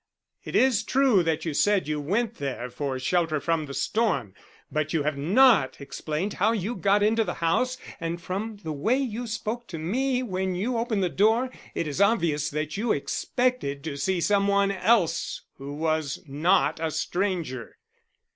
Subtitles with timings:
[0.43, 4.33] It is true that you said you went there for shelter from the storm.
[4.71, 8.97] But you have not explained how you got into the house, and from the way
[8.97, 13.83] you spoke to me when you opened the door it is obvious that you expected
[13.83, 17.77] to see some one else who was not a stranger."